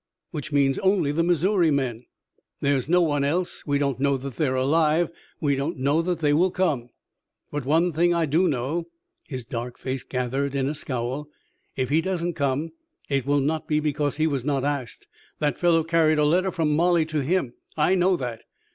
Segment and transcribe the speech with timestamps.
[0.31, 2.07] "Which means only the Missouri men!"
[2.59, 3.61] "There's no one else.
[3.67, 5.11] We don't know that they're alive.
[5.39, 6.89] We don't know that they will come."
[7.51, 8.87] "But one thing I do know"
[9.27, 11.29] his dark face gathered in a scowl
[11.75, 12.71] "if he doesn't come
[13.09, 15.07] it will not be because he was not asked!
[15.37, 17.53] That fellow carried a letter from Molly to him.
[17.77, 18.41] I know that.